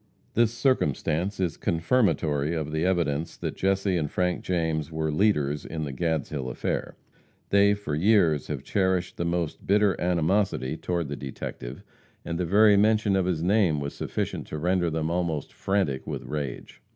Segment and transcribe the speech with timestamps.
[0.33, 5.83] This circumstance is confirmatory of the evidence that Jesse and Frank James were leaders in
[5.83, 6.95] the Gadshill affair.
[7.51, 11.83] They, for years, have cherished the most bitter animosity toward the detective,
[12.25, 16.23] and the very mention of his name was sufficient to render them almost frantic with
[16.23, 16.81] rage.